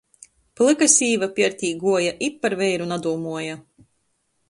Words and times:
Plyka 0.59 0.87
sīva 0.93 1.29
piertī 1.41 1.71
guoja 1.85 2.17
i 2.29 2.33
par 2.41 2.59
veiru 2.65 2.91
nadūmuoja. 2.95 3.63